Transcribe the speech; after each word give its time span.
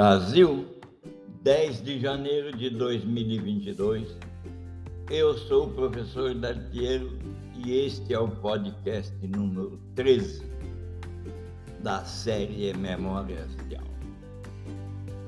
Brasil, 0.00 0.64
10 1.42 1.84
de 1.84 2.00
janeiro 2.00 2.56
de 2.56 2.70
2022. 2.70 4.16
Eu 5.10 5.36
sou 5.36 5.66
o 5.66 5.70
professor 5.74 6.34
Dartiero 6.34 7.18
e 7.54 7.84
este 7.84 8.14
é 8.14 8.18
o 8.18 8.26
podcast 8.26 9.14
número 9.26 9.78
13 9.96 10.42
da 11.82 12.02
série 12.06 12.72
Memórias 12.72 13.54
de. 13.68 13.76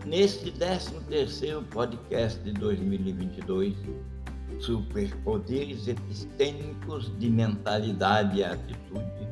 Neste 0.07 0.51
13º 0.53 1.65
podcast 1.65 2.43
de 2.43 2.53
2022, 2.53 3.75
Superpoderes 4.59 5.87
Epistêmicos 5.87 7.13
de 7.19 7.29
Mentalidade 7.29 8.39
e 8.39 8.45
Atitude 8.45 9.29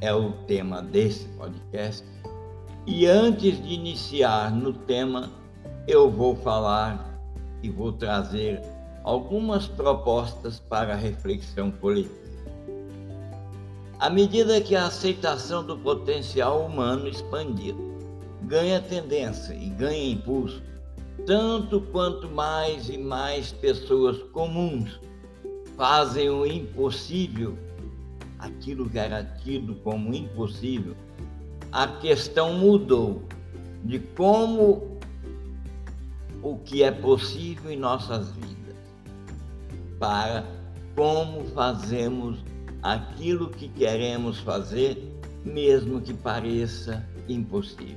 é 0.00 0.14
o 0.14 0.30
tema 0.46 0.82
desse 0.82 1.26
podcast 1.30 2.06
e 2.86 3.06
antes 3.06 3.62
de 3.62 3.74
iniciar 3.74 4.50
no 4.50 4.72
tema, 4.72 5.30
eu 5.86 6.10
vou 6.10 6.34
falar 6.36 7.20
e 7.62 7.70
vou 7.70 7.92
trazer 7.92 8.60
algumas 9.04 9.68
propostas 9.68 10.58
para 10.58 10.94
reflexão 10.94 11.70
coletiva. 11.70 12.22
À 14.00 14.10
medida 14.10 14.60
que 14.60 14.74
a 14.74 14.86
aceitação 14.86 15.64
do 15.64 15.78
potencial 15.78 16.66
humano 16.66 17.06
expandido 17.06 17.78
ganha 18.42 18.80
tendência 18.80 19.54
e 19.54 19.68
ganha 19.70 20.10
impulso, 20.10 20.60
tanto 21.24 21.80
quanto 21.92 22.28
mais 22.28 22.88
e 22.88 22.98
mais 22.98 23.52
pessoas 23.52 24.20
comuns 24.32 24.98
fazem 25.76 26.28
o 26.28 26.44
impossível, 26.44 27.56
aquilo 28.40 28.90
que 28.90 28.98
era 28.98 29.22
tido 29.22 29.76
como 29.76 30.12
impossível, 30.12 30.96
a 31.72 31.88
questão 31.88 32.52
mudou 32.54 33.22
de 33.84 33.98
como 33.98 35.00
o 36.42 36.58
que 36.58 36.82
é 36.82 36.90
possível 36.90 37.70
em 37.70 37.78
nossas 37.78 38.30
vidas 38.32 38.76
para 39.98 40.44
como 40.94 41.44
fazemos 41.46 42.44
aquilo 42.82 43.48
que 43.48 43.68
queremos 43.68 44.38
fazer, 44.40 44.98
mesmo 45.44 46.00
que 46.00 46.12
pareça 46.12 47.06
impossível. 47.28 47.96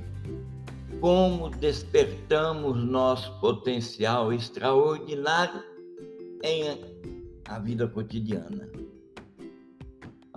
Como 1.00 1.50
despertamos 1.50 2.82
nosso 2.84 3.30
potencial 3.40 4.32
extraordinário 4.32 5.62
em 6.42 6.80
a 7.48 7.58
vida 7.58 7.86
cotidiana. 7.86 8.68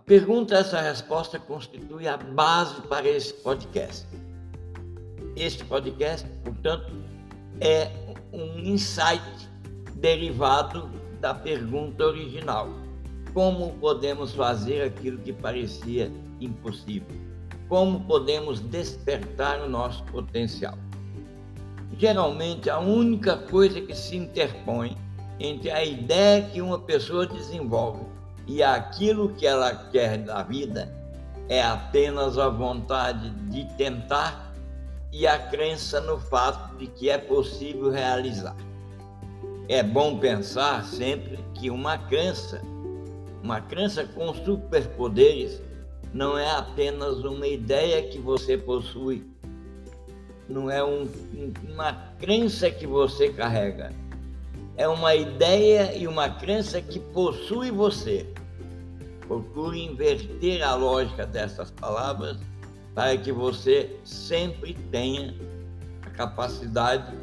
Pergunta 0.10 0.56
essa 0.56 0.82
resposta 0.82 1.38
constitui 1.38 2.08
a 2.08 2.18
base 2.18 2.82
para 2.88 3.08
esse 3.08 3.32
podcast. 3.32 4.08
Este 5.36 5.64
podcast, 5.64 6.28
portanto, 6.44 6.92
é 7.62 7.92
um 8.34 8.58
insight 8.58 9.22
derivado 9.98 10.90
da 11.22 11.36
pergunta 11.36 12.06
original: 12.06 12.70
como 13.36 13.74
podemos 13.74 14.34
fazer 14.34 14.82
aquilo 14.82 15.20
que 15.20 15.32
parecia 15.32 16.12
impossível? 16.42 17.16
Como 17.68 18.04
podemos 18.06 18.62
despertar 18.62 19.62
o 19.62 19.70
nosso 19.70 20.04
potencial? 20.06 20.76
Geralmente, 22.00 22.68
a 22.68 22.80
única 22.80 23.38
coisa 23.38 23.80
que 23.80 23.94
se 23.94 24.18
interpõe 24.18 24.98
entre 25.40 25.70
a 25.70 25.86
ideia 25.86 26.50
que 26.50 26.64
uma 26.64 26.80
pessoa 26.80 27.28
desenvolve 27.28 28.18
e 28.50 28.64
aquilo 28.64 29.30
que 29.36 29.46
ela 29.46 29.76
quer 29.92 30.18
da 30.18 30.42
vida 30.42 30.92
é 31.48 31.62
apenas 31.62 32.36
a 32.40 32.50
vontade 32.50 33.30
de 33.48 33.64
tentar 33.76 34.52
e 35.14 35.28
a 35.28 35.38
crença 35.38 36.02
no 36.02 36.20
fato 36.20 36.76
de 36.78 36.88
que 36.88 37.12
é 37.12 37.18
possível 37.20 37.92
realizar. 37.92 38.56
É 39.68 39.84
bom 39.84 40.18
pensar 40.18 40.84
sempre 40.84 41.38
que 41.54 41.70
uma 41.70 42.00
crença, 42.00 42.60
uma 43.44 43.62
crença 43.62 44.04
com 44.04 44.34
superpoderes, 44.34 45.62
não 46.12 46.36
é 46.36 46.50
apenas 46.50 47.20
uma 47.24 47.46
ideia 47.46 48.02
que 48.10 48.18
você 48.18 48.58
possui, 48.58 49.30
não 50.48 50.72
é 50.72 50.84
um, 50.84 51.08
uma 51.72 51.94
crença 52.18 52.72
que 52.72 52.88
você 52.88 53.30
carrega, 53.30 53.92
é 54.76 54.88
uma 54.88 55.14
ideia 55.14 55.96
e 55.96 56.08
uma 56.08 56.32
crença 56.32 56.82
que 56.82 57.00
possui 57.00 57.70
você. 57.70 58.26
Procure 59.30 59.80
inverter 59.80 60.64
a 60.64 60.74
lógica 60.74 61.24
dessas 61.24 61.70
palavras 61.70 62.36
para 62.96 63.16
que 63.16 63.32
você 63.32 63.96
sempre 64.04 64.74
tenha 64.92 65.36
a 66.02 66.10
capacidade 66.10 67.16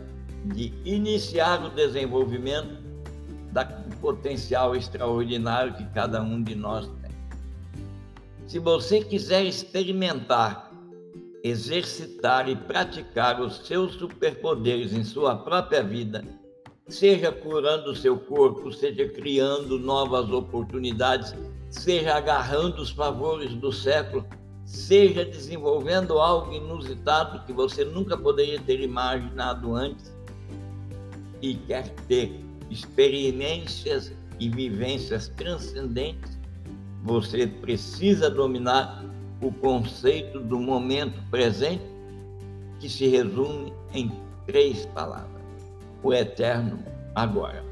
de 0.45 0.73
iniciar 0.85 1.65
o 1.65 1.71
desenvolvimento 1.71 2.81
do 3.51 3.97
potencial 3.97 4.77
extraordinário 4.77 5.75
que 5.75 5.85
cada 5.87 6.23
um 6.23 6.41
de 6.41 6.55
nós 6.55 6.87
tem. 7.03 7.11
Se 8.47 8.61
você 8.61 9.03
quiser 9.03 9.45
experimentar, 9.45 10.71
exercitar 11.43 12.49
e 12.49 12.55
praticar 12.55 13.41
os 13.41 13.67
seus 13.67 13.95
superpoderes 13.95 14.93
em 14.93 15.03
sua 15.03 15.35
própria 15.35 15.83
vida, 15.83 16.25
seja 16.87 17.33
curando 17.33 17.97
seu 17.97 18.17
corpo, 18.17 18.73
seja 18.73 19.09
criando 19.09 19.77
novas 19.77 20.31
oportunidades 20.31 21.35
seja 21.71 22.17
agarrando 22.17 22.81
os 22.83 22.91
favores 22.91 23.55
do 23.55 23.73
século, 23.73 24.25
seja 24.65 25.25
desenvolvendo 25.25 26.19
algo 26.19 26.53
inusitado 26.53 27.45
que 27.47 27.53
você 27.53 27.85
nunca 27.85 28.17
poderia 28.17 28.61
ter 28.61 28.81
imaginado 28.81 29.75
antes 29.75 30.15
e 31.41 31.55
quer 31.55 31.89
ter 32.09 32.41
experiências 32.71 34.13
e 34.41 34.49
vivências 34.49 35.29
transcendentes, 35.29 36.37
você 37.03 37.47
precisa 37.47 38.29
dominar 38.29 39.05
o 39.41 39.53
conceito 39.53 40.41
do 40.41 40.59
momento 40.59 41.23
presente, 41.31 41.85
que 42.81 42.89
se 42.89 43.07
resume 43.07 43.73
em 43.95 44.11
três 44.47 44.87
palavras: 44.87 45.43
o 46.03 46.13
eterno 46.13 46.79
agora. 47.15 47.65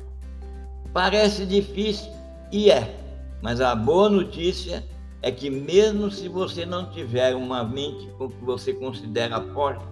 Parece 0.93 1.45
difícil 1.45 2.11
e 2.53 2.71
é 2.71 3.04
mas 3.45 3.61
a 3.61 3.75
boa 3.75 4.09
notícia 4.09 4.83
é 5.21 5.31
que 5.31 5.51
mesmo 5.51 6.11
se 6.11 6.31
você 6.31 6.65
não 6.65 6.89
tiver 6.89 7.37
uma 7.37 7.63
mente 7.63 8.07
com 8.17 8.31
que 8.31 8.43
você 8.43 8.73
considera 8.73 9.39
forte, 9.53 9.85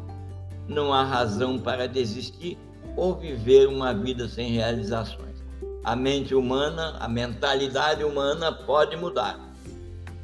não 0.66 0.90
há 0.90 1.04
razão 1.04 1.58
para 1.58 1.86
desistir 1.86 2.56
ou 2.96 3.14
viver 3.14 3.68
uma 3.68 3.92
vida 3.92 4.26
sem 4.26 4.52
realizações. 4.52 5.36
A 5.84 5.94
mente 5.94 6.34
humana, 6.34 6.96
a 6.98 7.06
mentalidade 7.06 8.02
humana 8.02 8.50
pode 8.50 8.96
mudar. 8.96 9.38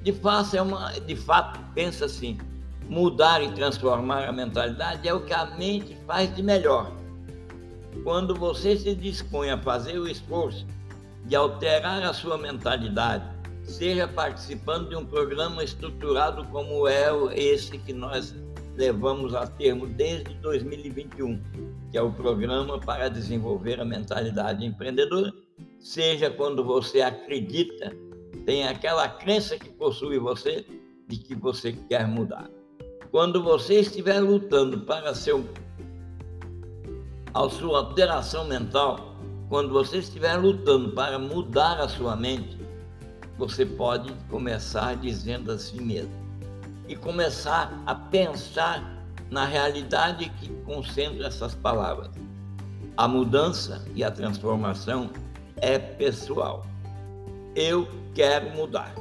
De 0.02 0.10
fato, 0.10 0.56
é 0.56 0.62
uma, 0.62 0.92
de 0.92 1.14
fato, 1.14 1.60
pensa 1.74 2.06
assim, 2.06 2.38
mudar 2.88 3.42
e 3.42 3.52
transformar 3.52 4.26
a 4.26 4.32
mentalidade 4.32 5.06
é 5.06 5.12
o 5.12 5.20
que 5.20 5.34
a 5.34 5.44
mente 5.44 5.98
faz 6.06 6.34
de 6.34 6.42
melhor. 6.42 6.90
Quando 8.02 8.34
você 8.34 8.74
se 8.74 8.94
dispõe 8.94 9.50
a 9.50 9.58
fazer 9.58 9.98
o 9.98 10.08
esforço 10.08 10.64
de 11.28 11.36
alterar 11.36 12.02
a 12.02 12.12
sua 12.14 12.38
mentalidade, 12.38 13.22
seja 13.62 14.08
participando 14.08 14.88
de 14.88 14.96
um 14.96 15.04
programa 15.04 15.62
estruturado 15.62 16.42
como 16.46 16.88
é 16.88 17.10
esse 17.36 17.76
que 17.76 17.92
nós 17.92 18.34
levamos 18.74 19.34
a 19.34 19.46
termo 19.46 19.86
desde 19.86 20.32
2021, 20.36 21.42
que 21.90 21.98
é 21.98 22.02
o 22.02 22.10
programa 22.10 22.78
para 22.80 23.10
desenvolver 23.10 23.78
a 23.78 23.84
mentalidade 23.84 24.64
empreendedora, 24.64 25.30
seja 25.78 26.30
quando 26.30 26.64
você 26.64 27.02
acredita, 27.02 27.94
tem 28.46 28.66
aquela 28.66 29.06
crença 29.06 29.58
que 29.58 29.68
possui 29.68 30.18
você 30.18 30.64
de 31.06 31.18
que 31.18 31.34
você 31.34 31.72
quer 31.90 32.06
mudar. 32.06 32.48
Quando 33.10 33.42
você 33.42 33.80
estiver 33.80 34.20
lutando 34.20 34.80
para 34.80 35.14
seu 35.14 35.44
a 37.34 37.48
sua 37.50 37.78
alteração 37.78 38.46
mental, 38.46 39.07
quando 39.48 39.72
você 39.72 39.98
estiver 39.98 40.36
lutando 40.36 40.90
para 40.90 41.18
mudar 41.18 41.80
a 41.80 41.88
sua 41.88 42.14
mente, 42.14 42.58
você 43.38 43.64
pode 43.64 44.12
começar 44.28 44.96
dizendo 44.96 45.50
a 45.50 45.58
si 45.58 45.80
mesmo 45.80 46.12
e 46.86 46.94
começar 46.94 47.82
a 47.86 47.94
pensar 47.94 48.98
na 49.30 49.44
realidade 49.44 50.28
que 50.40 50.48
concentra 50.64 51.26
essas 51.26 51.54
palavras. 51.54 52.10
A 52.96 53.06
mudança 53.06 53.86
e 53.94 54.02
a 54.02 54.10
transformação 54.10 55.10
é 55.56 55.78
pessoal. 55.78 56.66
Eu 57.54 57.88
quero 58.14 58.50
mudar. 58.50 58.94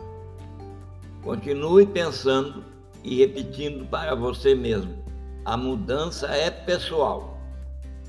Continue 1.23 1.85
pensando 1.85 2.63
e 3.03 3.17
repetindo 3.17 3.85
para 3.87 4.15
você 4.15 4.53
mesmo: 4.53 4.95
a 5.43 5.57
mudança 5.57 6.27
é 6.27 6.49
pessoal 6.51 7.36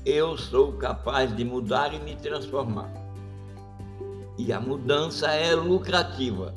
eu 0.09 0.35
sou 0.35 0.73
capaz 0.73 1.35
de 1.35 1.45
mudar 1.45 1.93
e 1.93 1.99
me 1.99 2.15
transformar. 2.15 2.91
E 4.37 4.51
a 4.51 4.59
mudança 4.59 5.27
é 5.27 5.53
lucrativa. 5.53 6.55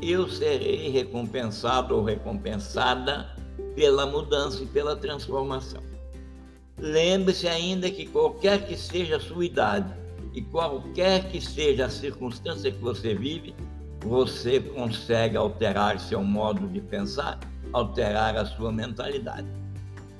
Eu 0.00 0.28
serei 0.28 0.88
recompensado 0.90 1.96
ou 1.96 2.04
recompensada 2.04 3.28
pela 3.74 4.06
mudança 4.06 4.62
e 4.62 4.66
pela 4.66 4.94
transformação. 4.94 5.82
lembre-se 6.78 7.48
ainda 7.48 7.90
que 7.90 8.06
qualquer 8.06 8.66
que 8.66 8.76
seja 8.76 9.16
a 9.16 9.20
sua 9.20 9.46
idade 9.46 9.92
e 10.34 10.42
qualquer 10.42 11.30
que 11.30 11.40
seja 11.40 11.86
a 11.86 11.90
circunstância 11.90 12.70
que 12.70 12.78
você 12.78 13.14
vive, 13.14 13.54
você 14.04 14.60
consegue 14.60 15.36
alterar 15.36 15.98
seu 15.98 16.22
modo 16.22 16.68
de 16.68 16.80
pensar, 16.82 17.40
alterar 17.72 18.36
a 18.36 18.44
sua 18.44 18.70
mentalidade. 18.70 19.48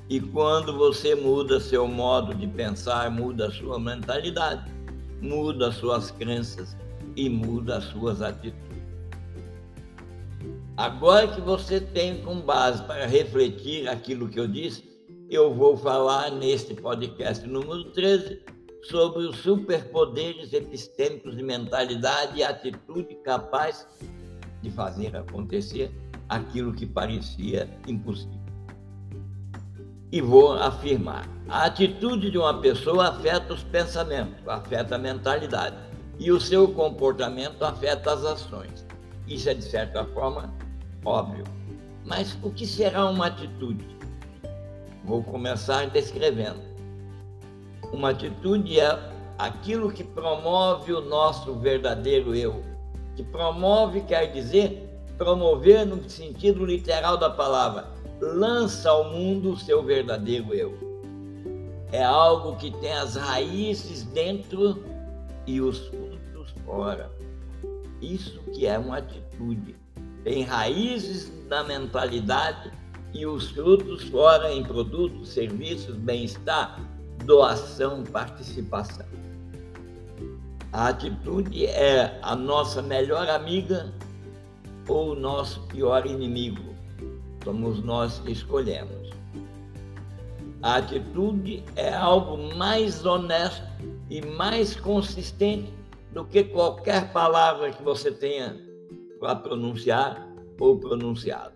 E 0.09 0.21
quando 0.21 0.77
você 0.77 1.15
muda 1.17 1.59
seu 1.59 1.89
modo 1.89 2.33
de 2.33 2.47
pensar, 2.47 3.11
muda 3.11 3.49
a 3.49 3.51
sua 3.51 3.79
mentalidade, 3.79 4.71
muda 5.21 5.69
as 5.69 5.75
suas 5.77 6.13
crenças 6.13 6.77
e 7.17 7.29
muda 7.29 7.79
as 7.79 7.85
suas 7.85 8.23
atitudes. 8.23 8.77
Agora 10.77 11.27
que 11.27 11.41
você 11.41 11.81
tem 11.81 12.23
com 12.23 12.41
base 12.41 12.85
para 12.85 13.07
refletir 13.07 13.89
aquilo 13.89 14.29
que 14.29 14.39
eu 14.39 14.47
disse, 14.47 14.85
eu 15.29 15.53
vou 15.53 15.77
falar 15.77 16.31
neste 16.31 16.75
podcast 16.75 17.45
número 17.49 17.85
13 17.93 18.43
sobre 18.83 19.25
os 19.25 19.39
superpoderes 19.39 20.53
epistêmicos 20.53 21.37
de 21.37 21.43
mentalidade 21.43 22.39
e 22.39 22.45
atitude 22.45 23.17
capaz 23.25 23.89
de 24.63 24.71
fazer 24.71 25.17
acontecer 25.17 25.91
aquilo 26.29 26.73
que 26.73 26.87
parecia 26.87 27.69
impossível. 27.89 28.46
E 30.13 30.21
vou 30.21 30.53
afirmar: 30.53 31.29
a 31.49 31.65
atitude 31.65 32.31
de 32.31 32.39
uma 32.39 32.61
pessoa 32.61 33.09
afeta 33.09 33.55
os 33.55 33.63
pensamentos, 33.65 34.47
afeta 34.47 34.95
a 34.95 34.99
mentalidade, 34.99 35.77
e 36.19 36.31
o 36.31 36.41
seu 36.41 36.69
comportamento 36.69 37.63
afeta 37.63 38.13
as 38.13 38.25
ações. 38.25 38.87
Isso 39.27 39.49
é, 39.49 39.55
de 39.55 39.65
certa 39.65 40.05
forma, 40.05 40.53
óbvio. 41.05 41.45
Mas 42.05 42.39
o 42.43 42.51
que 42.51 42.67
será 42.67 43.07
uma 43.07 43.27
atitude? 43.27 43.85
Vou 45.05 45.23
começar 45.23 45.89
descrevendo. 45.91 46.61
Uma 47.93 48.11
atitude 48.11 48.79
é 48.79 48.99
aquilo 49.39 49.93
que 49.93 50.05
promove 50.05 50.93
o 50.93 51.01
nosso 51.01 51.55
verdadeiro 51.55 52.35
eu. 52.35 52.63
Que 53.17 53.23
promove 53.23 54.03
quer 54.03 54.27
dizer 54.33 54.87
promover 55.17 55.87
no 55.87 56.09
sentido 56.09 56.65
literal 56.65 57.17
da 57.17 57.31
palavra, 57.31 57.89
lança 58.21 58.91
ao 58.91 59.13
mundo 59.13 59.53
o 59.53 59.57
seu 59.57 59.83
verdadeiro 59.83 60.55
eu. 60.55 60.79
É 61.93 62.03
algo 62.03 62.57
que 62.57 62.71
tem 62.71 62.93
as 62.93 63.17
raízes 63.17 64.05
dentro 64.05 64.85
e 65.47 65.61
os 65.61 65.87
frutos 65.87 66.55
fora. 66.65 67.11
Isso 68.01 68.41
que 68.53 68.67
é 68.67 68.79
uma 68.79 68.99
atitude. 68.99 69.77
Tem 70.25 70.43
raízes 70.43 71.33
na 71.49 71.63
mentalidade 71.63 72.73
e 73.15 73.25
os 73.25 73.51
frutos 73.51 74.03
fora 74.05 74.53
em 74.53 74.63
produtos, 74.63 75.29
serviços, 75.29 75.95
bem-estar, 75.95 76.81
doação, 77.25 78.03
participação. 78.05 79.07
A 80.73 80.89
atitude 80.89 81.65
é 81.65 82.19
a 82.23 82.35
nossa 82.35 82.83
melhor 82.83 83.29
amiga 83.31 83.95
ou 84.89 85.13
o 85.13 85.15
nosso 85.15 85.63
pior 85.69 86.05
inimigo. 86.05 86.76
Somos 87.47 87.81
nós 87.81 88.19
que 88.19 88.33
escolhemos. 88.33 89.09
A 90.65 90.79
atitude 90.79 91.63
é 91.77 91.95
algo 91.95 92.37
mais 92.57 93.07
honesto 93.07 93.63
e 94.11 94.21
mais 94.21 94.75
consistente 94.75 95.73
do 96.13 96.25
que 96.25 96.43
qualquer 96.43 97.13
palavra 97.13 97.71
que 97.71 97.81
você 97.85 98.11
tenha 98.11 98.61
para 99.21 99.37
pronunciar 99.37 100.27
ou 100.59 100.77
pronunciado. 100.77 101.53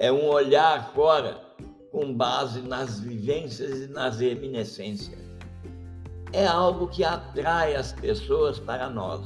É 0.00 0.10
um 0.10 0.26
olhar 0.26 0.92
fora 0.92 1.40
com 1.92 2.12
base 2.12 2.62
nas 2.62 2.98
vivências 2.98 3.82
e 3.82 3.86
nas 3.86 4.18
reminiscências. 4.18 5.20
É 6.32 6.48
algo 6.48 6.88
que 6.88 7.04
atrai 7.04 7.76
as 7.76 7.92
pessoas 7.92 8.58
para 8.58 8.90
nós, 8.90 9.20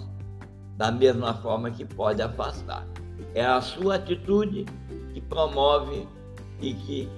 da 0.76 0.92
mesma 0.92 1.32
forma 1.32 1.70
que 1.70 1.86
pode 1.86 2.20
afastar. 2.20 2.86
É 3.34 3.46
a 3.46 3.62
sua 3.62 3.94
atitude 3.94 4.66
que 5.12 5.20
promove 5.20 6.06
e 6.60 6.74
que 6.74 7.08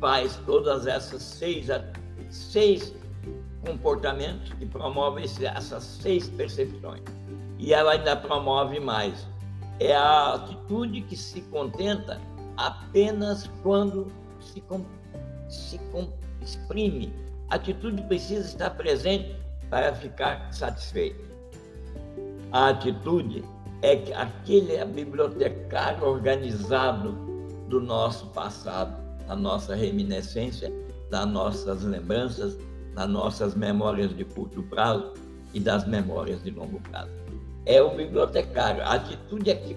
faz 0.00 0.36
todas 0.46 0.86
essas 0.86 1.22
seis, 1.22 1.66
seis 2.30 2.94
comportamentos 3.64 4.52
que 4.54 4.66
promovem 4.66 5.24
essas 5.24 5.82
seis 5.82 6.28
percepções. 6.28 7.02
E 7.58 7.74
ela 7.74 7.92
ainda 7.92 8.16
promove 8.16 8.78
mais. 8.78 9.26
É 9.80 9.94
a 9.94 10.34
atitude 10.34 11.02
que 11.02 11.16
se 11.16 11.40
contenta 11.42 12.20
apenas 12.56 13.50
quando 13.62 14.06
se, 14.40 14.62
se 15.48 15.80
exprime. 16.40 17.12
A 17.50 17.56
atitude 17.56 18.02
precisa 18.02 18.46
estar 18.46 18.70
presente 18.70 19.36
para 19.70 19.94
ficar 19.94 20.52
satisfeito. 20.52 21.28
A 22.52 22.70
atitude 22.70 23.44
é 23.82 24.12
aquele 24.14 24.84
bibliotecário 24.86 26.04
organizado 26.04 27.12
do 27.68 27.80
nosso 27.80 28.26
passado, 28.28 28.96
da 29.26 29.36
nossa 29.36 29.74
reminiscência, 29.74 30.72
das 31.10 31.26
nossas 31.26 31.82
lembranças, 31.82 32.58
das 32.94 33.08
nossas 33.08 33.54
memórias 33.54 34.16
de 34.16 34.24
curto 34.24 34.62
prazo 34.64 35.14
e 35.54 35.60
das 35.60 35.86
memórias 35.86 36.42
de 36.42 36.50
longo 36.50 36.80
prazo. 36.80 37.10
É 37.66 37.80
o 37.80 37.94
bibliotecário. 37.94 38.82
A 38.82 38.94
atitude 38.94 39.50
é 39.50 39.54
que 39.54 39.76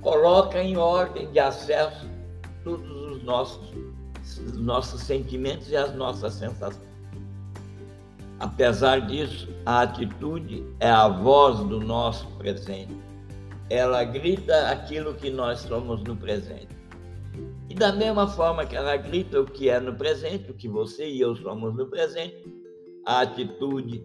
coloca 0.00 0.62
em 0.62 0.76
ordem 0.76 1.30
de 1.32 1.38
acesso 1.38 2.06
todos 2.62 2.90
os 2.90 3.22
nossos, 3.24 3.74
os 4.46 4.58
nossos 4.58 5.02
sentimentos 5.02 5.70
e 5.70 5.76
as 5.76 5.94
nossas 5.94 6.34
sensações. 6.34 6.92
Apesar 8.38 9.00
disso, 9.00 9.48
a 9.64 9.82
atitude 9.82 10.64
é 10.80 10.90
a 10.90 11.08
voz 11.08 11.58
do 11.60 11.80
nosso 11.80 12.26
presente. 12.38 13.01
Ela 13.70 14.04
grita 14.04 14.68
aquilo 14.70 15.14
que 15.14 15.30
nós 15.30 15.60
somos 15.60 16.02
no 16.04 16.16
presente. 16.16 16.68
E 17.68 17.74
da 17.74 17.92
mesma 17.92 18.28
forma 18.28 18.66
que 18.66 18.76
ela 18.76 18.96
grita 18.96 19.40
o 19.40 19.46
que 19.46 19.70
é 19.70 19.80
no 19.80 19.94
presente, 19.94 20.50
o 20.50 20.54
que 20.54 20.68
você 20.68 21.08
e 21.08 21.20
eu 21.20 21.34
somos 21.36 21.74
no 21.74 21.86
presente, 21.86 22.44
a 23.06 23.22
atitude 23.22 24.04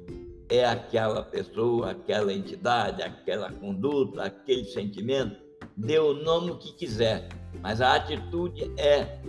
é 0.49 0.65
aquela 0.65 1.21
pessoa, 1.23 1.91
aquela 1.91 2.33
entidade, 2.33 3.01
aquela 3.03 3.51
conduta, 3.51 4.23
aquele 4.23 4.63
sentimento, 4.63 5.35
dê 5.75 5.99
o 5.99 6.13
nome 6.13 6.57
que 6.57 6.73
quiser, 6.73 7.27
mas 7.61 7.81
a 7.81 7.95
atitude 7.95 8.71
é 8.77 9.19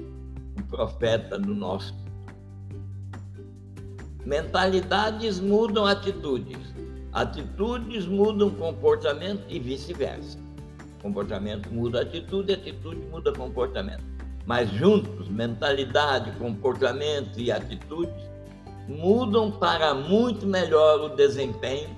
o 0.58 0.62
profeta 0.68 1.38
do 1.38 1.54
nosso. 1.54 1.94
Mentalidades 4.24 5.40
mudam 5.40 5.86
atitudes, 5.86 6.58
atitudes 7.12 8.06
mudam 8.06 8.50
comportamento 8.50 9.44
e 9.48 9.58
vice-versa. 9.58 10.38
Comportamento 11.02 11.70
muda 11.72 12.02
atitude, 12.02 12.52
atitude 12.52 13.00
muda 13.10 13.32
comportamento. 13.32 14.02
Mas 14.46 14.70
juntos, 14.70 15.28
mentalidade, 15.28 16.30
comportamento 16.38 17.38
e 17.38 17.52
atitudes 17.52 18.28
mudam 18.88 19.50
para 19.50 19.94
muito 19.94 20.46
melhor 20.46 21.00
o 21.00 21.08
desempenho, 21.10 21.94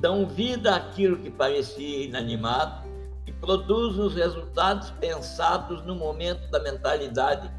dão 0.00 0.26
vida 0.26 0.74
àquilo 0.74 1.18
que 1.18 1.30
parecia 1.30 2.04
inanimado 2.04 2.88
e 3.26 3.32
produzem 3.32 4.04
os 4.04 4.14
resultados 4.14 4.90
pensados 4.92 5.84
no 5.84 5.94
momento 5.94 6.50
da 6.50 6.60
mentalidade 6.60 7.50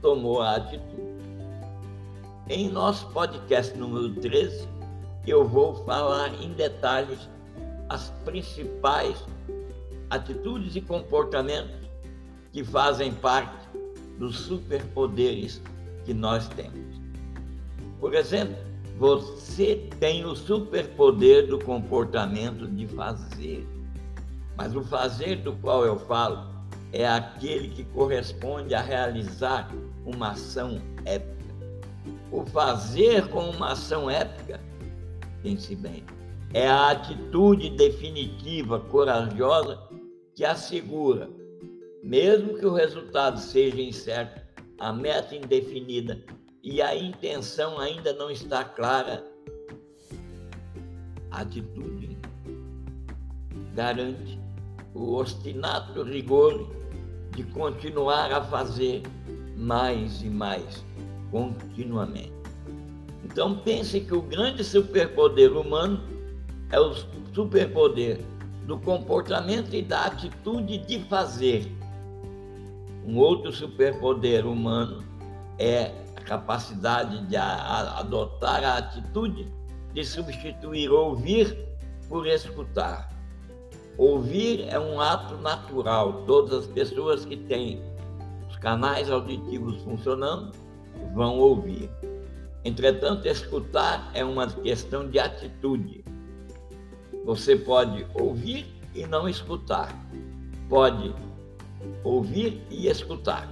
tomou 0.00 0.40
a 0.40 0.56
atitude. 0.56 1.10
Em 2.48 2.68
nosso 2.68 3.06
podcast 3.08 3.76
número 3.76 4.14
13, 4.14 4.66
eu 5.30 5.46
vou 5.46 5.74
falar 5.84 6.34
em 6.42 6.52
detalhes 6.52 7.28
as 7.88 8.10
principais 8.24 9.24
atitudes 10.10 10.76
e 10.76 10.80
comportamentos 10.80 11.88
que 12.52 12.64
fazem 12.64 13.12
parte 13.12 13.68
dos 14.18 14.36
superpoderes 14.36 15.62
que 16.04 16.12
nós 16.12 16.48
temos. 16.48 17.00
Por 18.00 18.14
exemplo, 18.14 18.56
você 18.98 19.88
tem 19.98 20.24
o 20.24 20.34
superpoder 20.34 21.46
do 21.46 21.58
comportamento 21.58 22.66
de 22.66 22.86
fazer. 22.88 23.66
Mas 24.56 24.76
o 24.76 24.82
fazer 24.82 25.36
do 25.36 25.54
qual 25.54 25.86
eu 25.86 25.98
falo 25.98 26.50
é 26.92 27.08
aquele 27.08 27.68
que 27.68 27.84
corresponde 27.84 28.74
a 28.74 28.80
realizar 28.82 29.70
uma 30.04 30.32
ação 30.32 30.80
épica. 31.04 31.40
O 32.30 32.44
fazer 32.44 33.28
com 33.28 33.48
uma 33.50 33.72
ação 33.72 34.10
épica, 34.10 34.60
pense 35.42 35.74
bem, 35.76 36.04
é 36.52 36.66
a 36.68 36.90
atitude 36.90 37.70
definitiva, 37.70 38.80
corajosa, 38.80 39.78
que 40.34 40.44
assegura 40.44 41.28
mesmo 42.02 42.58
que 42.58 42.66
o 42.66 42.72
resultado 42.72 43.38
seja 43.38 43.80
incerto, 43.80 44.40
a 44.78 44.92
meta 44.92 45.34
indefinida 45.34 46.22
e 46.62 46.80
a 46.80 46.96
intenção 46.96 47.78
ainda 47.78 48.12
não 48.14 48.30
está 48.30 48.64
clara, 48.64 49.24
a 51.30 51.42
atitude 51.42 52.18
garante 53.74 54.40
o 54.94 55.16
obstinato 55.16 56.02
rigor 56.02 56.68
de 57.36 57.44
continuar 57.44 58.32
a 58.32 58.42
fazer 58.42 59.02
mais 59.56 60.22
e 60.22 60.28
mais, 60.28 60.84
continuamente. 61.30 62.39
Então 63.24 63.56
pense 63.58 64.00
que 64.00 64.14
o 64.14 64.22
grande 64.22 64.64
superpoder 64.64 65.56
humano 65.56 66.02
é 66.70 66.80
o 66.80 66.94
superpoder 67.34 68.20
do 68.64 68.78
comportamento 68.78 69.74
e 69.74 69.82
da 69.82 70.06
atitude 70.06 70.78
de 70.78 71.00
fazer. 71.04 71.70
Um 73.06 73.18
outro 73.18 73.52
superpoder 73.52 74.46
humano 74.46 75.02
é 75.58 75.92
a 76.16 76.20
capacidade 76.20 77.26
de 77.26 77.36
adotar 77.36 78.62
a 78.62 78.78
atitude 78.78 79.50
de 79.92 80.04
substituir 80.04 80.90
ouvir 80.90 81.56
por 82.08 82.26
escutar. 82.26 83.10
Ouvir 83.98 84.66
é 84.68 84.78
um 84.78 85.00
ato 85.00 85.36
natural. 85.38 86.24
Todas 86.26 86.60
as 86.60 86.66
pessoas 86.66 87.24
que 87.24 87.36
têm 87.36 87.82
os 88.48 88.56
canais 88.56 89.10
auditivos 89.10 89.82
funcionando 89.82 90.52
vão 91.14 91.38
ouvir. 91.38 91.90
Entretanto, 92.64 93.26
escutar 93.26 94.10
é 94.12 94.24
uma 94.24 94.46
questão 94.46 95.08
de 95.08 95.18
atitude. 95.18 96.04
Você 97.24 97.56
pode 97.56 98.06
ouvir 98.14 98.66
e 98.94 99.06
não 99.06 99.28
escutar. 99.28 99.88
Pode 100.68 101.14
ouvir 102.04 102.62
e 102.70 102.86
escutar. 102.86 103.48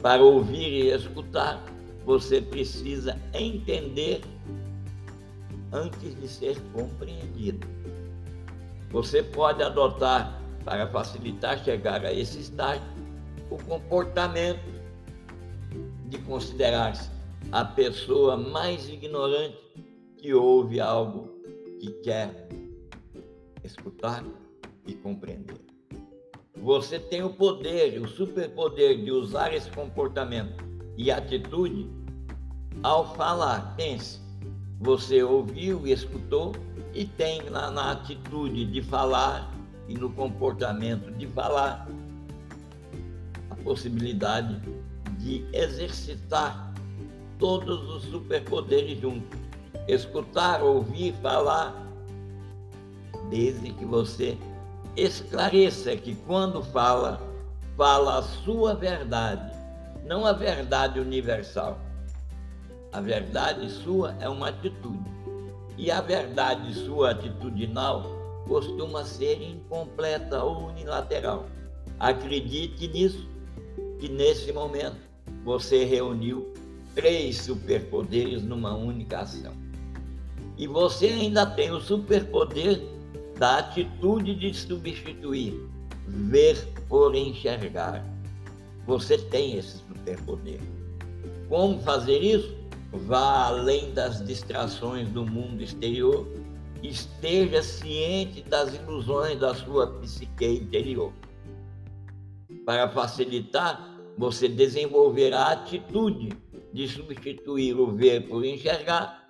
Para 0.00 0.22
ouvir 0.22 0.68
e 0.68 0.90
escutar, 0.90 1.62
você 2.04 2.40
precisa 2.40 3.16
entender 3.32 4.22
antes 5.72 6.20
de 6.20 6.26
ser 6.26 6.60
compreendido. 6.72 7.66
Você 8.90 9.22
pode 9.22 9.62
adotar, 9.62 10.40
para 10.64 10.86
facilitar 10.88 11.58
chegar 11.62 12.04
a 12.04 12.12
esse 12.12 12.40
estágio, 12.40 12.82
o 13.50 13.56
comportamento 13.56 14.60
de 16.08 16.18
considerar-se 16.18 17.11
a 17.52 17.66
pessoa 17.66 18.34
mais 18.34 18.88
ignorante 18.88 19.58
que 20.16 20.32
ouve 20.32 20.80
algo 20.80 21.28
que 21.78 21.90
quer 22.02 22.48
escutar 23.62 24.24
e 24.86 24.94
compreender. 24.94 25.60
Você 26.56 26.98
tem 26.98 27.22
o 27.22 27.28
poder, 27.28 28.00
o 28.00 28.08
superpoder 28.08 29.04
de 29.04 29.10
usar 29.10 29.52
esse 29.52 29.70
comportamento 29.70 30.64
e 30.96 31.10
atitude 31.10 31.90
ao 32.82 33.14
falar. 33.14 33.76
Pense, 33.76 34.18
você 34.80 35.22
ouviu 35.22 35.86
e 35.86 35.92
escutou 35.92 36.52
e 36.94 37.04
tem 37.04 37.42
na, 37.50 37.70
na 37.70 37.92
atitude 37.92 38.64
de 38.64 38.80
falar 38.80 39.52
e 39.88 39.94
no 39.94 40.10
comportamento 40.10 41.10
de 41.10 41.26
falar 41.26 41.86
a 43.50 43.56
possibilidade 43.56 44.58
de 45.18 45.44
exercitar 45.52 46.71
todos 47.42 47.90
os 47.90 48.04
superpoderes 48.04 49.00
juntos. 49.00 49.36
Escutar, 49.88 50.62
ouvir, 50.62 51.12
falar, 51.14 51.74
desde 53.28 53.72
que 53.72 53.84
você 53.84 54.38
esclareça 54.96 55.96
que 55.96 56.14
quando 56.14 56.62
fala, 56.62 57.20
fala 57.76 58.18
a 58.18 58.22
sua 58.22 58.76
verdade, 58.76 59.52
não 60.06 60.24
a 60.24 60.32
verdade 60.32 61.00
universal. 61.00 61.80
A 62.92 63.00
verdade 63.00 63.68
sua 63.68 64.14
é 64.20 64.28
uma 64.28 64.50
atitude. 64.50 65.10
E 65.76 65.90
a 65.90 66.00
verdade 66.00 66.72
sua 66.72 67.10
atitudinal 67.10 68.04
costuma 68.46 69.04
ser 69.04 69.42
incompleta 69.42 70.44
ou 70.44 70.68
unilateral. 70.68 71.46
Acredite 71.98 72.86
nisso, 72.86 73.28
que 73.98 74.08
nesse 74.08 74.52
momento 74.52 74.98
você 75.44 75.84
reuniu 75.84 76.52
três 76.94 77.36
superpoderes 77.38 78.42
numa 78.42 78.74
única 78.74 79.20
ação. 79.20 79.52
E 80.56 80.66
você 80.66 81.06
ainda 81.06 81.46
tem 81.46 81.70
o 81.70 81.80
superpoder 81.80 82.82
da 83.38 83.58
atitude 83.58 84.34
de 84.34 84.54
substituir, 84.54 85.54
ver 86.06 86.56
por 86.88 87.14
enxergar. 87.14 88.04
Você 88.86 89.18
tem 89.18 89.56
esse 89.56 89.78
superpoder. 89.78 90.60
Como 91.48 91.80
fazer 91.80 92.18
isso? 92.18 92.54
Vá 92.92 93.46
além 93.46 93.92
das 93.94 94.24
distrações 94.24 95.08
do 95.08 95.24
mundo 95.24 95.62
exterior, 95.62 96.28
esteja 96.82 97.62
ciente 97.62 98.42
das 98.42 98.74
ilusões 98.74 99.40
da 99.40 99.54
sua 99.54 99.86
psique 100.00 100.46
interior. 100.46 101.12
Para 102.66 102.88
facilitar, 102.90 103.88
você 104.18 104.46
desenvolverá 104.46 105.44
a 105.44 105.52
atitude 105.52 106.36
de 106.72 106.88
substituir 106.88 107.78
o 107.78 107.92
ver 107.92 108.28
por 108.28 108.44
enxergar. 108.44 109.26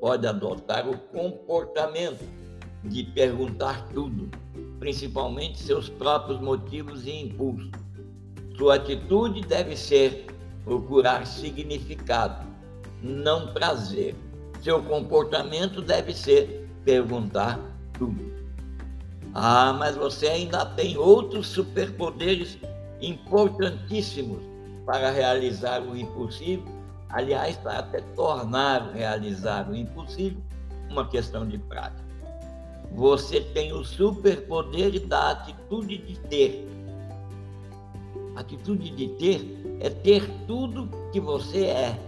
Pode 0.00 0.26
adotar 0.26 0.88
o 0.88 0.96
comportamento 0.96 2.24
de 2.84 3.04
perguntar 3.04 3.88
tudo, 3.92 4.28
principalmente 4.78 5.58
seus 5.58 5.88
próprios 5.88 6.40
motivos 6.40 7.06
e 7.06 7.10
impulsos. 7.10 7.70
Sua 8.56 8.76
atitude 8.76 9.40
deve 9.42 9.76
ser 9.76 10.26
procurar 10.64 11.26
significado, 11.26 12.46
não 13.02 13.52
prazer. 13.52 14.14
Seu 14.60 14.82
comportamento 14.82 15.80
deve 15.80 16.14
ser 16.14 16.68
perguntar 16.84 17.58
tudo. 17.98 18.32
Ah, 19.34 19.72
mas 19.72 19.96
você 19.96 20.28
ainda 20.28 20.64
tem 20.66 20.96
outros 20.96 21.48
superpoderes 21.48 22.58
importantíssimos 23.00 24.51
para 24.84 25.10
realizar 25.10 25.82
o 25.82 25.96
impossível, 25.96 26.64
aliás, 27.08 27.56
para 27.56 27.78
até 27.78 28.00
tornar 28.14 28.92
realizar 28.92 29.68
o 29.70 29.76
impossível 29.76 30.40
uma 30.90 31.08
questão 31.08 31.46
de 31.46 31.58
prática. 31.58 32.02
Você 32.94 33.40
tem 33.40 33.72
o 33.72 33.84
superpoder 33.84 35.06
da 35.06 35.30
atitude 35.30 35.98
de 35.98 36.18
ter. 36.20 36.68
Atitude 38.36 38.90
de 38.90 39.08
ter 39.08 39.78
é 39.80 39.88
ter 39.88 40.28
tudo 40.46 40.88
que 41.10 41.20
você 41.20 41.66
é. 41.66 41.98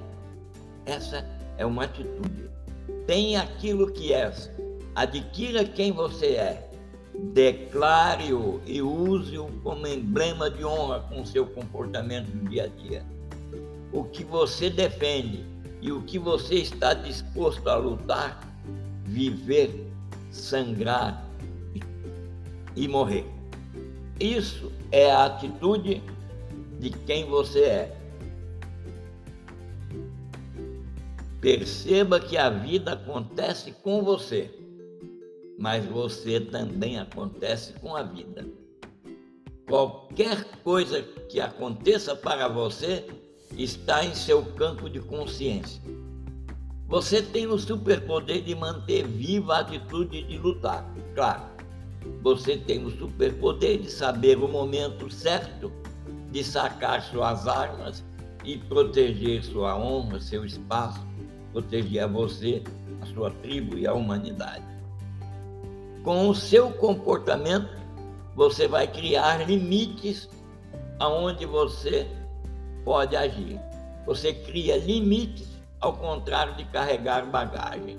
Essa 0.84 1.26
é 1.56 1.64
uma 1.64 1.84
atitude. 1.84 2.50
Tenha 3.06 3.42
aquilo 3.42 3.90
que 3.92 4.12
és. 4.12 4.50
Adquira 4.94 5.64
quem 5.64 5.90
você 5.90 6.34
é. 6.34 6.70
Declare-o 7.14 8.60
e 8.66 8.82
use-o 8.82 9.46
como 9.62 9.86
emblema 9.86 10.50
de 10.50 10.64
honra 10.64 11.00
com 11.08 11.24
seu 11.24 11.46
comportamento 11.46 12.28
no 12.34 12.48
dia 12.48 12.64
a 12.64 12.66
dia. 12.66 13.04
O 13.92 14.04
que 14.04 14.24
você 14.24 14.68
defende 14.68 15.44
e 15.80 15.92
o 15.92 16.02
que 16.02 16.18
você 16.18 16.56
está 16.56 16.94
disposto 16.94 17.68
a 17.68 17.76
lutar, 17.76 18.40
viver 19.04 19.86
sangrar 20.30 21.24
e 22.74 22.88
morrer. 22.88 23.26
Isso 24.18 24.72
é 24.90 25.10
a 25.10 25.26
atitude 25.26 26.02
de 26.80 26.90
quem 26.90 27.26
você 27.26 27.60
é. 27.60 27.96
Perceba 31.40 32.18
que 32.18 32.36
a 32.36 32.48
vida 32.48 32.94
acontece 32.94 33.72
com 33.72 34.02
você, 34.02 34.50
mas 35.58 35.84
você 35.84 36.40
também 36.40 36.98
acontece 36.98 37.72
com 37.74 37.96
a 37.96 38.02
vida. 38.02 38.46
Qualquer 39.66 40.44
coisa 40.62 41.02
que 41.02 41.40
aconteça 41.40 42.14
para 42.14 42.48
você 42.48 43.06
está 43.56 44.04
em 44.04 44.14
seu 44.14 44.44
campo 44.54 44.90
de 44.90 45.00
consciência. 45.00 45.80
Você 46.86 47.22
tem 47.22 47.46
o 47.46 47.58
superpoder 47.58 48.42
de 48.42 48.54
manter 48.54 49.06
viva 49.06 49.56
a 49.56 49.60
atitude 49.60 50.22
de 50.22 50.38
lutar, 50.38 50.84
claro. 51.14 51.42
Você 52.22 52.58
tem 52.58 52.84
o 52.84 52.90
superpoder 52.90 53.78
de 53.78 53.90
saber 53.90 54.38
o 54.38 54.46
momento 54.48 55.10
certo 55.10 55.72
de 56.30 56.44
sacar 56.44 57.00
suas 57.00 57.46
armas 57.46 58.04
e 58.44 58.58
proteger 58.58 59.42
sua 59.42 59.78
honra, 59.78 60.20
seu 60.20 60.44
espaço, 60.44 61.00
proteger 61.52 62.02
a 62.02 62.06
você, 62.06 62.62
a 63.00 63.06
sua 63.06 63.30
tribo 63.30 63.78
e 63.78 63.86
a 63.86 63.94
humanidade. 63.94 64.73
Com 66.04 66.28
o 66.28 66.34
seu 66.34 66.70
comportamento, 66.70 67.66
você 68.36 68.68
vai 68.68 68.86
criar 68.86 69.48
limites 69.48 70.28
aonde 70.98 71.46
você 71.46 72.06
pode 72.84 73.16
agir. 73.16 73.58
Você 74.04 74.34
cria 74.34 74.76
limites 74.76 75.48
ao 75.80 75.94
contrário 75.94 76.54
de 76.56 76.64
carregar 76.66 77.24
bagagem. 77.30 77.96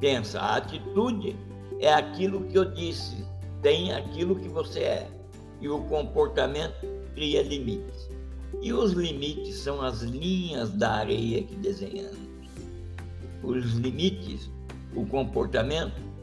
Pensa, 0.00 0.40
a 0.40 0.56
atitude 0.56 1.36
é 1.80 1.92
aquilo 1.92 2.44
que 2.44 2.56
eu 2.56 2.64
disse, 2.64 3.26
tem 3.60 3.92
aquilo 3.92 4.36
que 4.36 4.48
você 4.48 4.80
é. 4.80 5.10
E 5.60 5.68
o 5.68 5.80
comportamento 5.84 6.86
cria 7.14 7.42
limites. 7.42 8.08
E 8.62 8.72
os 8.72 8.92
limites 8.92 9.56
são 9.56 9.82
as 9.82 10.00
linhas 10.00 10.70
da 10.70 10.92
areia 10.92 11.42
que 11.42 11.56
desenhamos. 11.56 12.16
Os 13.42 13.74
limites, 13.74 14.50
o 14.96 15.04
comportamento, 15.04 16.13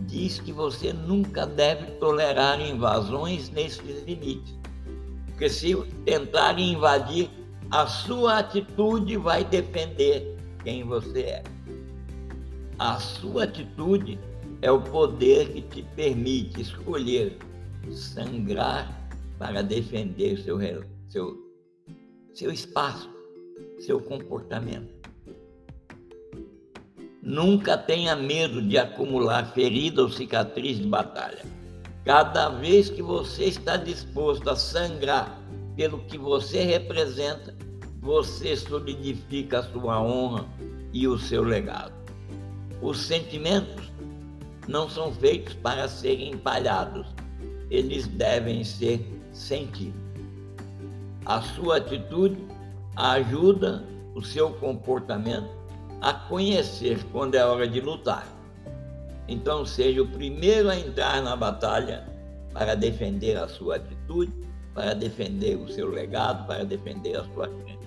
diz 0.00 0.40
que 0.40 0.52
você 0.52 0.92
nunca 0.92 1.46
deve 1.46 1.92
tolerar 1.92 2.60
invasões 2.60 3.50
nesses 3.50 4.04
limites. 4.04 4.56
Porque 5.26 5.48
se 5.48 5.74
tentarem 6.04 6.72
invadir, 6.72 7.30
a 7.70 7.86
sua 7.86 8.38
atitude 8.38 9.16
vai 9.16 9.44
depender 9.44 10.36
quem 10.64 10.84
você 10.84 11.20
é. 11.20 11.44
A 12.78 12.98
sua 12.98 13.44
atitude 13.44 14.18
é 14.62 14.70
o 14.70 14.80
poder 14.80 15.48
que 15.52 15.62
te 15.62 15.82
permite 15.94 16.60
escolher 16.60 17.36
sangrar 17.90 19.08
para 19.38 19.62
defender 19.62 20.38
seu, 20.38 20.58
seu, 21.08 21.36
seu 22.34 22.50
espaço, 22.50 23.10
seu 23.78 24.00
comportamento. 24.00 24.97
Nunca 27.28 27.76
tenha 27.76 28.16
medo 28.16 28.62
de 28.62 28.78
acumular 28.78 29.52
ferida 29.52 30.00
ou 30.00 30.08
cicatriz 30.08 30.78
de 30.78 30.88
batalha. 30.88 31.44
Cada 32.02 32.48
vez 32.48 32.88
que 32.88 33.02
você 33.02 33.44
está 33.44 33.76
disposto 33.76 34.48
a 34.48 34.56
sangrar 34.56 35.38
pelo 35.76 35.98
que 36.04 36.16
você 36.16 36.62
representa, 36.62 37.54
você 38.00 38.56
solidifica 38.56 39.58
a 39.58 39.62
sua 39.62 40.00
honra 40.00 40.46
e 40.90 41.06
o 41.06 41.18
seu 41.18 41.44
legado. 41.44 41.92
Os 42.80 42.98
sentimentos 42.98 43.92
não 44.66 44.88
são 44.88 45.12
feitos 45.12 45.52
para 45.52 45.86
serem 45.86 46.30
empalhados, 46.30 47.08
eles 47.70 48.06
devem 48.06 48.64
ser 48.64 49.06
sentidos. 49.34 50.00
A 51.26 51.42
sua 51.42 51.76
atitude 51.76 52.38
ajuda 52.96 53.84
o 54.14 54.22
seu 54.22 54.48
comportamento 54.54 55.57
a 56.00 56.12
conhecer 56.12 57.02
quando 57.12 57.34
é 57.34 57.44
hora 57.44 57.66
de 57.66 57.80
lutar. 57.80 58.26
Então, 59.26 59.66
seja 59.66 60.02
o 60.02 60.08
primeiro 60.08 60.70
a 60.70 60.78
entrar 60.78 61.22
na 61.22 61.36
batalha 61.36 62.06
para 62.52 62.74
defender 62.74 63.36
a 63.36 63.46
sua 63.46 63.76
atitude, 63.76 64.32
para 64.74 64.94
defender 64.94 65.56
o 65.56 65.68
seu 65.68 65.90
legado, 65.90 66.46
para 66.46 66.64
defender 66.64 67.16
a 67.16 67.24
sua 67.24 67.48
crença. 67.48 67.78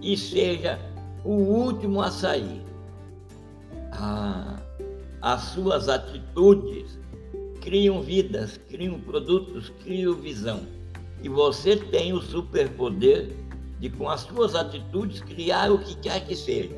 E 0.00 0.16
seja 0.16 0.78
o 1.24 1.32
último 1.32 2.00
a 2.00 2.10
sair. 2.10 2.62
Ah, 3.92 4.58
as 5.20 5.42
suas 5.42 5.88
atitudes 5.88 6.98
criam 7.60 8.02
vidas, 8.02 8.58
criam 8.68 8.98
produtos, 9.00 9.70
criam 9.84 10.14
visão. 10.14 10.60
E 11.22 11.28
você 11.28 11.76
tem 11.76 12.12
o 12.12 12.20
superpoder 12.20 13.30
de, 13.78 13.90
com 13.90 14.08
as 14.08 14.22
suas 14.22 14.54
atitudes, 14.54 15.20
criar 15.20 15.70
o 15.70 15.78
que 15.78 15.94
quer 15.96 16.24
que 16.26 16.34
seja. 16.34 16.76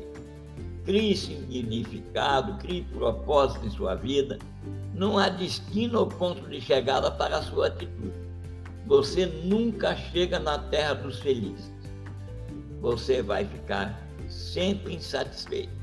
Crie 0.85 1.15
significado, 1.15 2.57
crie 2.59 2.83
propósito 2.83 3.65
em 3.65 3.71
sua 3.71 3.95
vida. 3.95 4.37
Não 4.93 5.17
há 5.17 5.29
destino 5.29 5.99
ou 5.99 6.07
ponto 6.07 6.47
de 6.47 6.61
chegada 6.61 7.09
para 7.09 7.37
a 7.37 7.41
sua 7.41 7.67
atitude. 7.67 8.13
Você 8.85 9.25
nunca 9.25 9.95
chega 9.95 10.37
na 10.37 10.59
terra 10.59 10.93
dos 10.93 11.19
felizes. 11.19 11.73
Você 12.81 13.23
vai 13.23 13.45
ficar 13.45 13.99
sempre 14.29 14.93
insatisfeito. 14.93 15.73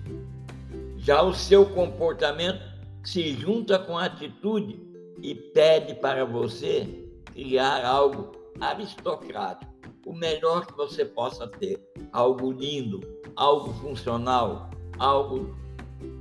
Já 0.99 1.21
o 1.21 1.35
seu 1.35 1.67
comportamento 1.67 2.63
se 3.03 3.35
junta 3.35 3.79
com 3.81 3.99
a 3.99 4.05
atitude 4.05 4.81
e 5.21 5.35
pede 5.35 5.95
para 5.95 6.25
você 6.25 6.87
criar 7.33 7.85
algo 7.85 8.31
aristocrático, 8.61 9.73
o 10.07 10.13
melhor 10.13 10.67
que 10.67 10.75
você 10.75 11.05
possa 11.05 11.49
ter, 11.49 11.81
algo 12.13 12.53
lindo, 12.53 13.01
algo 13.35 13.73
funcional, 13.75 14.71
algo 15.03 15.53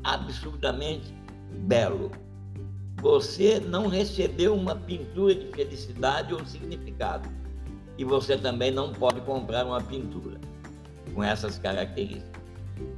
absurdamente 0.04 1.14
belo. 1.68 2.12
Você 3.00 3.60
não 3.60 3.88
recebeu 3.88 4.56
uma 4.56 4.76
pintura 4.76 5.36
de 5.36 5.48
felicidade 5.52 6.34
ou 6.34 6.44
significado. 6.46 7.30
E 7.98 8.04
você 8.04 8.36
também 8.36 8.72
não 8.72 8.92
pode 8.92 9.22
comprar 9.22 9.66
uma 9.68 9.82
pintura 9.82 10.40
com 11.14 11.24
essas 11.24 11.60
características. 11.60 12.42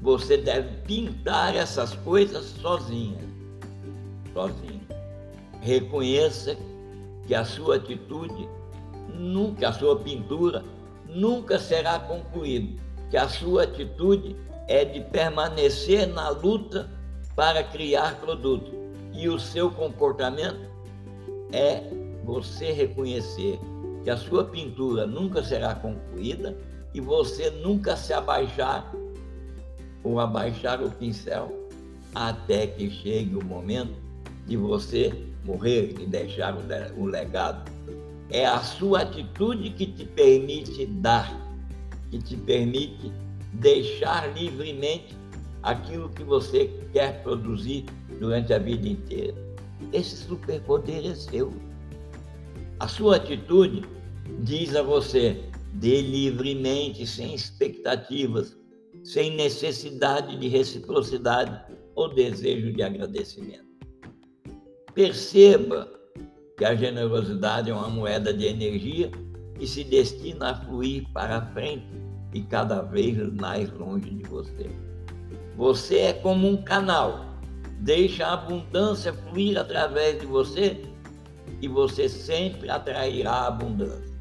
Você 0.01 0.37
deve 0.37 0.69
pintar 0.83 1.53
essas 1.55 1.93
coisas 1.95 2.45
sozinha. 2.61 3.19
Sozinho. 4.33 4.81
Reconheça 5.59 6.57
que 7.27 7.35
a 7.35 7.43
sua 7.43 7.75
atitude 7.75 8.47
nunca, 9.13 9.67
a 9.67 9.73
sua 9.73 9.97
pintura 9.99 10.63
nunca 11.07 11.59
será 11.59 11.99
concluída, 11.99 12.81
que 13.09 13.17
a 13.17 13.27
sua 13.27 13.63
atitude 13.63 14.35
é 14.67 14.85
de 14.85 15.01
permanecer 15.01 16.07
na 16.07 16.29
luta 16.29 16.89
para 17.35 17.63
criar 17.63 18.19
produto. 18.19 18.71
E 19.13 19.29
o 19.29 19.39
seu 19.39 19.69
comportamento 19.69 20.69
é 21.51 21.83
você 22.23 22.71
reconhecer 22.71 23.59
que 24.03 24.09
a 24.09 24.17
sua 24.17 24.45
pintura 24.45 25.05
nunca 25.05 25.43
será 25.43 25.75
concluída 25.75 26.57
e 26.93 26.99
você 26.99 27.49
nunca 27.49 27.95
se 27.95 28.13
abaixar 28.13 28.91
ou 30.03 30.19
abaixar 30.19 30.83
o 30.83 30.91
pincel 30.91 31.51
até 32.13 32.67
que 32.67 32.89
chegue 32.89 33.35
o 33.35 33.43
momento 33.43 33.93
de 34.45 34.57
você 34.57 35.13
morrer 35.45 35.95
e 35.99 36.05
deixar 36.05 36.55
o 36.97 37.05
legado. 37.05 37.71
É 38.29 38.45
a 38.45 38.59
sua 38.59 39.01
atitude 39.01 39.69
que 39.71 39.85
te 39.85 40.05
permite 40.05 40.85
dar, 40.85 41.39
que 42.09 42.19
te 42.19 42.35
permite 42.35 43.11
deixar 43.53 44.33
livremente 44.37 45.15
aquilo 45.61 46.09
que 46.09 46.23
você 46.23 46.67
quer 46.91 47.23
produzir 47.23 47.85
durante 48.19 48.53
a 48.53 48.59
vida 48.59 48.87
inteira. 48.87 49.35
Esse 49.91 50.15
superpoder 50.17 51.05
é 51.05 51.15
seu. 51.15 51.53
A 52.79 52.87
sua 52.87 53.17
atitude 53.17 53.83
diz 54.39 54.75
a 54.75 54.81
você: 54.81 55.43
dê 55.73 56.01
livremente, 56.01 57.05
sem 57.05 57.33
expectativas, 57.33 58.57
sem 59.03 59.35
necessidade 59.35 60.37
de 60.37 60.47
reciprocidade 60.47 61.73
ou 61.95 62.13
desejo 62.13 62.71
de 62.73 62.81
agradecimento. 62.81 63.63
Perceba 64.93 65.89
que 66.57 66.65
a 66.65 66.75
generosidade 66.75 67.69
é 67.69 67.73
uma 67.73 67.89
moeda 67.89 68.33
de 68.33 68.45
energia 68.45 69.11
que 69.57 69.67
se 69.67 69.83
destina 69.83 70.51
a 70.51 70.65
fluir 70.65 71.07
para 71.11 71.41
frente 71.53 71.85
e 72.33 72.41
cada 72.41 72.81
vez 72.81 73.17
mais 73.33 73.71
longe 73.71 74.09
de 74.09 74.23
você. 74.23 74.69
Você 75.55 75.97
é 75.97 76.13
como 76.13 76.47
um 76.47 76.57
canal. 76.57 77.25
Deixa 77.79 78.25
a 78.25 78.33
abundância 78.33 79.13
fluir 79.13 79.57
através 79.57 80.19
de 80.19 80.25
você 80.25 80.81
e 81.61 81.67
você 81.67 82.09
sempre 82.09 82.69
atrairá 82.69 83.31
a 83.31 83.47
abundância. 83.47 84.13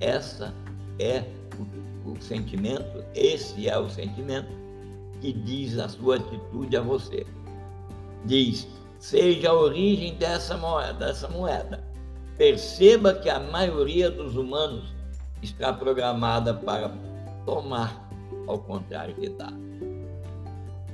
Essa 0.00 0.54
é 0.98 1.24
o, 2.04 2.12
o 2.12 2.20
sentimento, 2.20 3.04
esse 3.14 3.68
é 3.68 3.78
o 3.78 3.88
sentimento 3.88 4.48
que 5.20 5.32
diz 5.32 5.78
a 5.78 5.88
sua 5.88 6.16
atitude 6.16 6.76
a 6.76 6.82
você. 6.82 7.26
Diz: 8.26 8.68
seja 8.98 9.50
a 9.50 9.54
origem 9.54 10.14
dessa 10.16 10.56
moeda, 10.56 11.06
dessa 11.06 11.28
moeda. 11.28 11.82
Perceba 12.36 13.14
que 13.14 13.30
a 13.30 13.38
maioria 13.38 14.10
dos 14.10 14.36
humanos 14.36 14.93
está 15.44 15.72
programada 15.72 16.54
para 16.54 16.90
tomar, 17.44 18.08
ao 18.46 18.58
contrário 18.58 19.14
de 19.14 19.28
dar. 19.28 19.52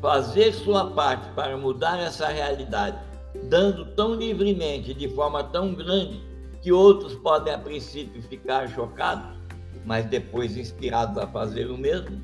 Fazer 0.01 0.53
sua 0.53 0.91
parte 0.91 1.29
para 1.35 1.57
mudar 1.57 1.99
essa 1.99 2.29
realidade, 2.29 2.99
dando 3.45 3.87
tão 3.95 4.15
livremente, 4.15 4.93
de 4.93 5.09
forma 5.09 5.45
tão 5.45 5.75
grande, 5.75 6.21
que 6.61 6.73
outros 6.73 7.15
podem 7.15 7.55
a 7.55 7.59
princípio 7.59 8.23
ficar 8.23 8.69
chocados, 8.69 9.39
mas 9.85 10.05
depois 10.07 10.57
inspirados 10.57 11.17
a 11.17 11.27
fazer 11.27 11.71
o 11.71 11.79
mesmo, 11.79 12.21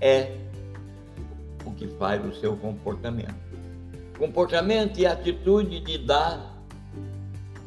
é 0.00 0.36
o 1.64 1.72
que 1.72 1.88
faz 1.88 2.24
o 2.24 2.34
seu 2.38 2.56
comportamento. 2.56 3.34
Comportamento 4.18 4.98
e 4.98 5.06
atitude 5.06 5.80
de 5.80 5.98
dar 5.98 6.47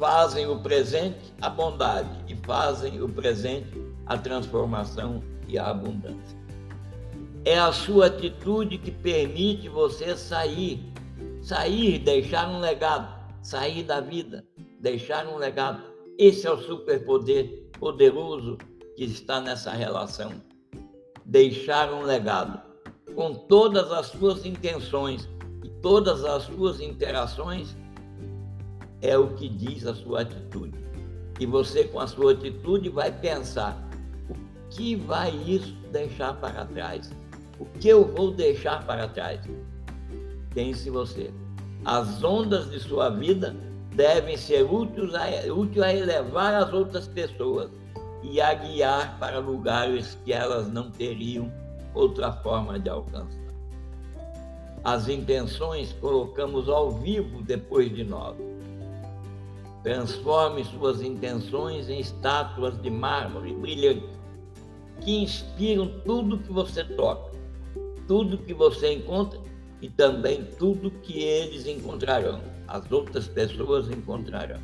fazem 0.02 0.48
o 0.48 0.58
presente 0.58 1.32
a 1.40 1.48
bondade 1.48 2.10
e 2.26 2.34
fazem 2.44 3.00
o 3.00 3.08
presente 3.08 3.80
a 4.04 4.18
transformação 4.18 5.22
e 5.46 5.56
a 5.56 5.68
abundância. 5.68 6.36
É 7.44 7.56
a 7.56 7.70
sua 7.70 8.06
atitude 8.06 8.78
que 8.78 8.90
permite 8.90 9.68
você 9.68 10.16
sair, 10.16 10.92
sair, 11.40 12.00
deixar 12.00 12.48
um 12.48 12.58
legado, 12.58 13.14
sair 13.42 13.84
da 13.84 14.00
vida, 14.00 14.44
deixar 14.80 15.24
um 15.28 15.36
legado. 15.36 15.84
Esse 16.18 16.48
é 16.48 16.50
o 16.50 16.58
superpoder 16.58 17.70
poderoso 17.78 18.58
que 18.96 19.04
está 19.04 19.40
nessa 19.40 19.70
relação. 19.70 20.32
Deixar 21.24 21.92
um 21.92 22.02
legado 22.02 22.60
com 23.14 23.34
todas 23.34 23.92
as 23.92 24.06
suas 24.06 24.44
intenções 24.44 25.28
e 25.62 25.68
todas 25.80 26.24
as 26.24 26.42
suas 26.42 26.80
interações 26.80 27.76
é 29.02 29.18
o 29.18 29.34
que 29.34 29.48
diz 29.48 29.86
a 29.86 29.94
sua 29.94 30.22
atitude. 30.22 30.78
E 31.38 31.46
você, 31.46 31.84
com 31.84 32.00
a 32.00 32.06
sua 32.06 32.32
atitude, 32.32 32.88
vai 32.88 33.12
pensar: 33.12 33.76
o 34.30 34.68
que 34.70 34.96
vai 34.96 35.30
isso 35.30 35.74
deixar 35.90 36.34
para 36.40 36.64
trás? 36.64 37.10
O 37.58 37.64
que 37.64 37.88
eu 37.88 38.04
vou 38.04 38.30
deixar 38.30 38.86
para 38.86 39.08
trás? 39.08 39.40
Pense 40.54 40.88
você. 40.88 41.32
As 41.84 42.22
ondas 42.22 42.70
de 42.70 42.78
sua 42.80 43.10
vida 43.10 43.54
devem 43.94 44.36
ser 44.36 44.62
úteis 44.62 45.14
a, 45.14 45.52
úteis 45.52 45.82
a 45.82 45.92
elevar 45.92 46.54
as 46.54 46.72
outras 46.72 47.08
pessoas 47.08 47.70
e 48.22 48.40
a 48.40 48.54
guiar 48.54 49.18
para 49.18 49.38
lugares 49.38 50.16
que 50.24 50.32
elas 50.32 50.68
não 50.68 50.90
teriam 50.90 51.52
outra 51.94 52.32
forma 52.32 52.78
de 52.78 52.88
alcançar. 52.88 53.42
As 54.84 55.08
intenções 55.08 55.92
colocamos 55.94 56.68
ao 56.68 56.90
vivo 56.90 57.42
depois 57.42 57.94
de 57.94 58.04
nós. 58.04 58.36
Transforme 59.82 60.64
suas 60.64 61.02
intenções 61.02 61.88
em 61.88 61.98
estátuas 62.00 62.80
de 62.80 62.88
mármore 62.88 63.52
brilhante 63.52 64.06
que 65.00 65.22
inspiram 65.22 66.00
tudo 66.04 66.38
que 66.38 66.52
você 66.52 66.84
toca, 66.84 67.36
tudo 68.06 68.38
que 68.38 68.54
você 68.54 68.92
encontra 68.92 69.40
e 69.80 69.88
também 69.88 70.44
tudo 70.58 70.90
que 70.90 71.20
eles 71.20 71.66
encontrarão, 71.66 72.40
as 72.68 72.90
outras 72.92 73.26
pessoas 73.26 73.90
encontrarão. 73.90 74.60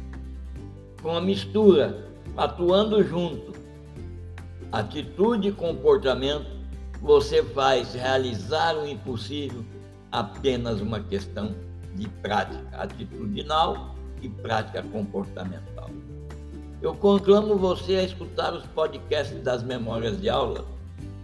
Com 1.03 1.17
a 1.17 1.21
mistura, 1.21 2.09
atuando 2.37 3.03
junto, 3.03 3.53
atitude 4.71 5.49
e 5.49 5.53
comportamento, 5.53 6.47
você 7.01 7.43
faz 7.43 7.95
realizar 7.95 8.77
o 8.77 8.87
impossível 8.87 9.65
apenas 10.13 10.81
uma 10.81 11.01
questão 11.01 11.55
de 11.97 12.09
prática 12.09 12.77
atitudinal 12.77 13.98
e 14.23 14.29
prática 14.29 14.83
comportamental. 14.83 15.91
Eu 16.81 16.95
conclamo 16.95 17.57
você 17.57 17.97
a 17.97 18.05
escutar 18.05 18.55
os 18.55 18.65
podcasts 18.67 19.43
das 19.43 19.63
memórias 19.63 20.21
de 20.21 20.29
aula 20.29 20.65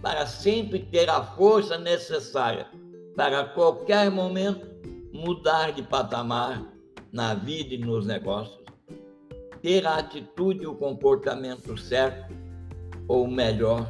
para 0.01 0.27
sempre 0.27 0.79
ter 0.79 1.09
a 1.09 1.23
força 1.23 1.77
necessária 1.77 2.67
para 3.15 3.41
a 3.41 3.45
qualquer 3.45 4.11
momento 4.11 4.67
mudar 5.13 5.71
de 5.71 5.81
patamar 5.81 6.61
na 7.11 7.33
vida 7.33 7.73
e 7.73 7.77
nos 7.77 8.05
negócios, 8.05 8.59
ter 9.61 9.87
a 9.87 9.95
atitude 9.95 10.63
e 10.63 10.67
o 10.67 10.75
comportamento 10.75 11.77
certo, 11.77 12.35
ou 13.07 13.25
melhor, 13.25 13.89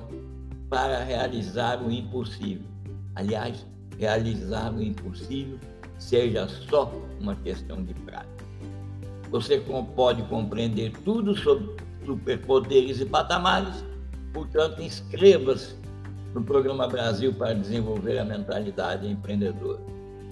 para 0.69 1.03
realizar 1.03 1.81
o 1.81 1.91
impossível. 1.91 2.67
Aliás, 3.15 3.65
realizar 3.97 4.71
o 4.73 4.81
impossível 4.81 5.59
seja 5.97 6.47
só 6.47 6.91
uma 7.19 7.35
questão 7.37 7.83
de 7.83 7.93
prática. 7.93 8.34
Você 9.29 9.61
pode 9.95 10.21
compreender 10.23 10.91
tudo 11.03 11.35
sobre 11.35 11.75
superpoderes 12.05 12.99
e 12.99 13.05
patamares, 13.05 13.83
portanto, 14.33 14.81
inscreva-se 14.81 15.75
no 16.33 16.43
Programa 16.43 16.87
Brasil 16.87 17.33
para 17.33 17.53
desenvolver 17.53 18.19
a 18.19 18.25
mentalidade 18.25 19.07
empreendedora. 19.07 19.81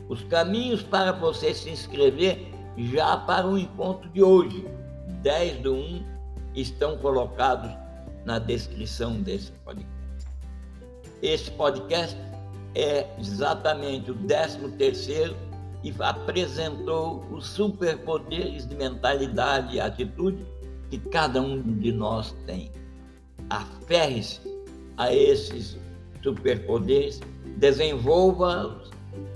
Os 0.10 0.21
caminhos 0.25 0.84
para 0.84 1.12
você 1.12 1.53
se 1.53 1.69
inscrever 1.69 2.51
já 2.77 3.17
para 3.17 3.47
o 3.47 3.58
encontro 3.58 4.10
de 4.10 4.21
hoje, 4.21 4.67
10 5.21 5.62
do 5.62 5.73
1, 5.73 6.03
estão 6.56 6.97
colocados 6.97 7.71
na 8.25 8.39
descrição 8.39 9.21
desse 9.21 9.51
podcast. 9.63 9.93
Esse 11.21 11.49
podcast 11.51 12.17
é 12.75 13.08
exatamente 13.19 14.12
o 14.12 14.15
13 14.15 14.69
terceiro 14.71 15.36
e 15.84 15.93
apresentou 16.00 17.26
os 17.30 17.46
superpoderes 17.46 18.65
de 18.65 18.76
mentalidade 18.76 19.76
e 19.76 19.80
atitude 19.80 20.46
que 20.89 20.98
cada 20.98 21.41
um 21.41 21.62
de 21.62 21.91
nós 21.91 22.34
tem. 22.46 22.72
Aferre-se 23.50 24.39
a 24.98 25.13
esses 25.13 25.78
superpoderes, 26.22 27.19
desenvolva-os 27.58 28.89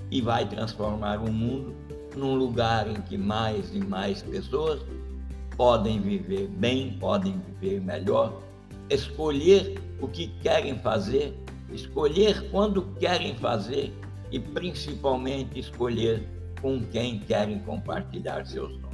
e 0.09 0.21
vai 0.21 0.47
transformar 0.47 1.17
o 1.17 1.31
mundo 1.31 1.75
num 2.15 2.35
lugar 2.35 2.87
em 2.87 3.01
que 3.01 3.17
mais 3.17 3.75
e 3.75 3.79
mais 3.79 4.21
pessoas 4.23 4.81
podem 5.57 5.99
viver 5.99 6.47
bem, 6.47 6.97
podem 6.99 7.41
viver 7.59 7.81
melhor, 7.81 8.41
escolher 8.89 9.79
o 9.99 10.07
que 10.07 10.27
querem 10.41 10.79
fazer, 10.79 11.37
escolher 11.73 12.49
quando 12.51 12.83
querem 12.99 13.35
fazer 13.35 13.93
e 14.31 14.39
principalmente 14.39 15.59
escolher 15.59 16.36
com 16.61 16.79
quem 16.91 17.19
querem 17.19 17.59
compartilhar 17.59 18.45
seus 18.45 18.71
sonhos. 18.71 18.87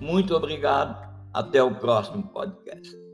Muito 0.00 0.34
obrigado, 0.34 1.06
até 1.32 1.62
o 1.62 1.74
próximo 1.74 2.22
podcast. 2.24 3.05